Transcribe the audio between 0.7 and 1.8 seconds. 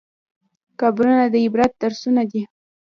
قبرونه د عبرت